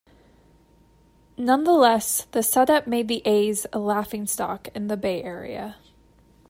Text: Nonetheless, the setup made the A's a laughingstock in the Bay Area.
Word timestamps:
Nonetheless, 1.37 2.25
the 2.31 2.41
setup 2.41 2.87
made 2.87 3.07
the 3.07 3.21
A's 3.23 3.67
a 3.71 3.77
laughingstock 3.77 4.67
in 4.69 4.87
the 4.87 4.97
Bay 4.97 5.21
Area. 5.21 5.75